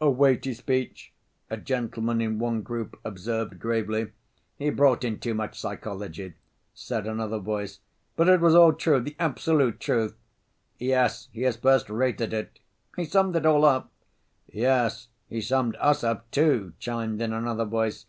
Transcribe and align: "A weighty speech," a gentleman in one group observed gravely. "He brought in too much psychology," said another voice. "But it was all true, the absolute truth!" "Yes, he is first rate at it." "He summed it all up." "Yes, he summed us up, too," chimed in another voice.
"A 0.00 0.08
weighty 0.08 0.54
speech," 0.54 1.12
a 1.50 1.58
gentleman 1.58 2.22
in 2.22 2.38
one 2.38 2.62
group 2.62 2.98
observed 3.04 3.58
gravely. 3.58 4.12
"He 4.56 4.70
brought 4.70 5.04
in 5.04 5.20
too 5.20 5.34
much 5.34 5.60
psychology," 5.60 6.32
said 6.72 7.06
another 7.06 7.38
voice. 7.38 7.80
"But 8.16 8.30
it 8.30 8.40
was 8.40 8.54
all 8.54 8.72
true, 8.72 8.98
the 9.02 9.14
absolute 9.18 9.80
truth!" 9.80 10.16
"Yes, 10.78 11.28
he 11.32 11.44
is 11.44 11.56
first 11.56 11.90
rate 11.90 12.22
at 12.22 12.32
it." 12.32 12.60
"He 12.96 13.04
summed 13.04 13.36
it 13.36 13.44
all 13.44 13.66
up." 13.66 13.92
"Yes, 14.46 15.08
he 15.28 15.42
summed 15.42 15.76
us 15.78 16.02
up, 16.02 16.30
too," 16.30 16.72
chimed 16.78 17.20
in 17.20 17.34
another 17.34 17.66
voice. 17.66 18.06